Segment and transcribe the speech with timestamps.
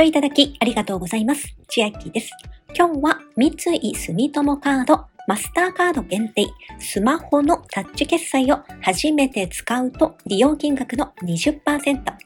[0.00, 1.54] 聴いただきありがとうございます。
[1.68, 2.30] 千秋です。
[2.74, 6.48] 今日は三井住友カードマスターカード限定
[6.80, 11.60] スマホのタッチ決済を初めて使うと利用金額の20%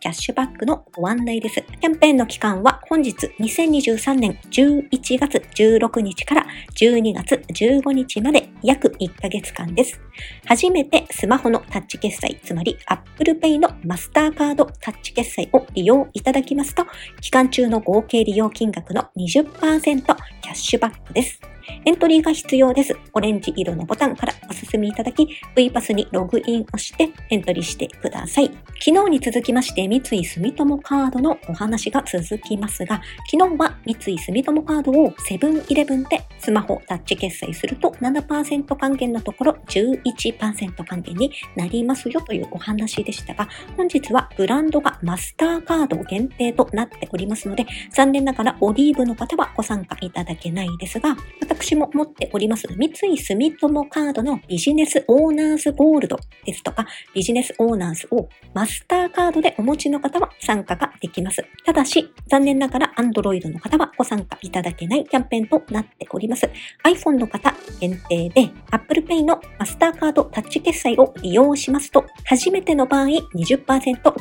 [0.00, 1.62] キャッシュバックのご案内です。
[1.82, 10.00] キャンペーンの期間は本日2023年11月16日から12月15日まで約1ヶ月間です。
[10.46, 16.86] 初めてスマホのタッチ決済、つまり Apple Pay のマスターカードタッチ決済を利用いただきますと、
[17.20, 21.53] 期間中の合計利用金額の20%キャッシュバックです。
[21.84, 22.96] エントリーが必要です。
[23.12, 28.50] オレンジ色のボタンからお進みいただき、V パスにログインをしてエントリーしてください。
[28.80, 33.00] 昨日に続きまして、三井住友カードのお話が続きますが、
[33.30, 51.16] 昨日は三井住友カードをセブンイレブンでスマホタッチ決済すると7%還元のところ11%還元になりますよというお話でしたが、本日はブランドがマスターカード限定となっておりますので、残念ながらオリーブの方はご参加いただけないですが、
[51.54, 61.44] 私も持っております三井住友カードのビジネスオーナーズゴールドですとか、ビジネスオーナーズをマスターカードでお持ちの方は参加ができます。
[61.64, 66.48] ただし、残念ながら Android の方はご参加いただけないキャンペーンとなっております。
[66.84, 73.24] iPhone の方限定で Apple Pay のマスターカードタッチ決済を利用しますと、初めての場合20%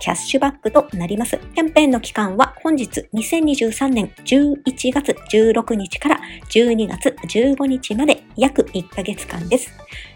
[0.00, 1.38] キャッシュバックとなります。
[1.54, 9.70] キャンペーンの期間は本日2023年11月16日から12月15日まで約1ヶ月間です。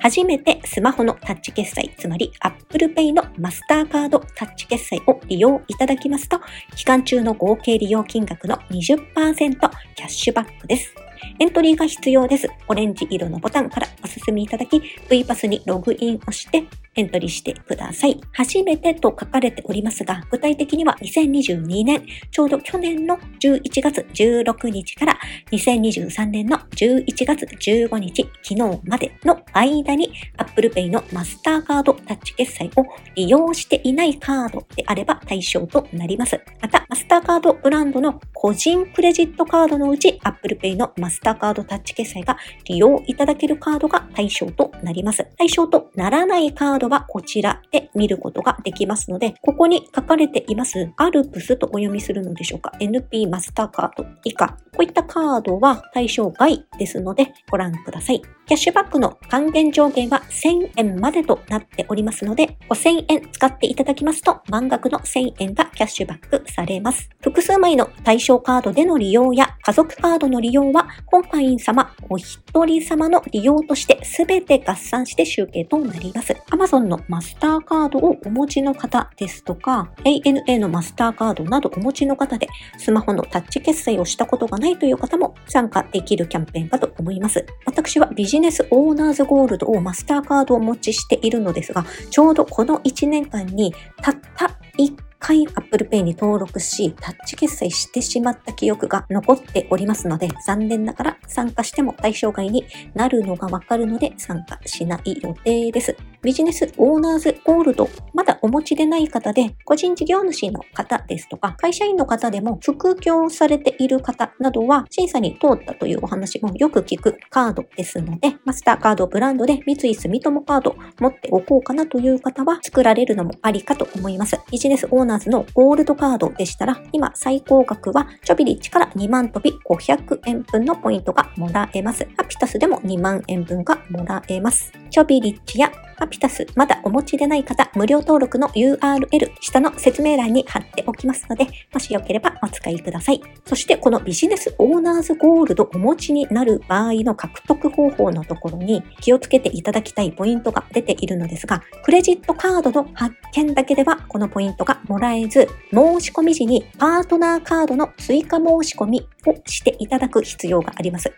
[0.00, 6.40] 初めてスマホのタッチ決済、つまり Apple Pay のマスターカードタッチ決済を利用いただきますと、
[6.76, 10.94] 期間中の合計利用金額の20%キャッシュバックです。
[11.40, 12.48] エントリーが必要です。
[12.68, 16.64] オレンジ色のボタンからお進みいただき、V パスにログインをして
[16.98, 18.20] エントリーしてください。
[18.32, 25.18] 初めてと書かれておりますが、具体的には2022年、ちょうど去年の11月16日から
[25.52, 32.84] 2023年の11月15日、昨日までの間に Apple Pay のマスターカードタッチ決済を
[33.14, 36.40] 利用していないカードであれば対象となります。
[36.60, 45.26] また、マスターカードブランドの個人クレジットカードのうち Apple Pay のマスターカードタッチ決済が利用いただけるカードが対象となります。
[45.36, 54.48] 対象とならないカードはこちらで見ることができますので、ここに書かれていますアルプスとお読みするのでしょうか ?NP マスターカード以下。
[54.48, 58.37] こういったカードは対象外ですのでご覧ください。
[58.48, 67.10] キャッシュバックの還元上限は1000円までとなっておりますので、5000円使っていただきますと満額の1000円がキャッシュバックされます。
[67.20, 76.32] 複数枚の対象カードでの利用や家族カードの利用は、今会員様お一人様の利用として全て合算して集計となります。
[76.50, 82.48] Amazon のマスターカードをお持ちの方ですとか、ANA のマスターカードなどお持ちの方で、
[82.78, 87.44] スマホのタッチ決済をしたことがないという方も参加できるキャンペーンかと思います。
[87.66, 105.96] 私はビジジネスオーナーズゴールドをマスターカードをお持ちしているのですが、ちょうどこの1年間にたった1回 Apple Pay に登録し、タッチ決済してしまった記憶が残っておりますので、残念ながら参加しても対象外になるのがわかるので参加しない予定です。
[106.20, 124.40] ビジネスオーナーズゴールド、まだお持ちでない方で、個人事業主の方ですとか、会社員の方でも副業されている方などは、審査に通ったというお話もよく聞くカードですので、マスターカードブランドで三井住友カード持っておこうかなという方は、作られるのもありかと思います。
[124.50, 132.08] ビジネスオーナーズのゴールドカードでしたら、今最高額はチョビリッチから2万飛び500円分のポイントがもらえます。
[132.16, 134.72] ハピタスでも2万円分がもらえます。
[134.90, 143.20] チョビリッチやハピタスまだお持ちでない方、無料登録の URL 下の説明欄に貼っておきますので、もしよければお使いください。
[143.44, 161.12] そしてこのビジネスオーナーズゴールドお持ちになる場合の獲得方法のところに気をつけていただきたいポイントが出ているのですが、クレジットカードの発見だけではこのポイントがもらえず、申し込み時にパートナーカードの追加申し込みをしていただく必要があります。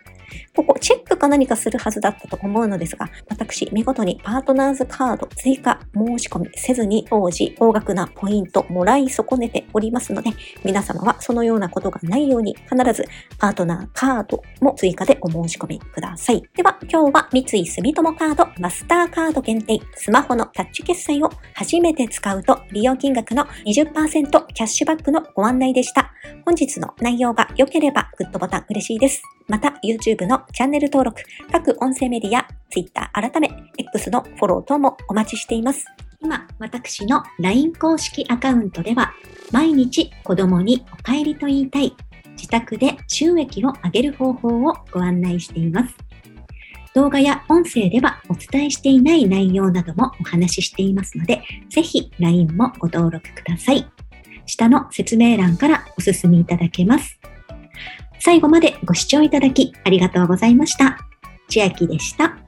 [0.55, 10.31] ここチェックか何かするはずだったと思うのですが、私、見事にパートナーズカード追加申し込みせずに当時高額なポイントもらい損ねておりますので、
[10.63, 13.05] 皆様はそのようなことがないように必ず
[13.37, 16.43] パートナーカードも追加でお申し込みください。
[16.55, 26.11] では、今日は三井住友カードマスターカード限定スマホのタッチ決済を初めて使うと利用金額の20%キャッシュバックのご案内でした。
[26.45, 29.21] 本日の内容が良ければグッドボタン嬉しいです。
[29.47, 31.21] また YouTube のチャンネル登録、
[31.51, 35.85] 各音声メディア、Twitter 改め X のフォロー等もお待ちしています。
[36.21, 39.13] 今、私の LINE 公式アカウントでは、
[39.51, 41.95] 毎日子供にお帰りと言いたい、
[42.31, 45.95] 自宅で収益を上げる方法をご案内しています。
[46.93, 53.89] 動画や音声ではお伝えしていない内容などもお話ししていますので、ぜひ LINE もご登録ください。
[54.45, 57.19] 下の説明欄からお進みいただけます。
[58.23, 60.99] 最後までご視聴いただきありがとうございました。
[61.49, 62.40] 千秋でした。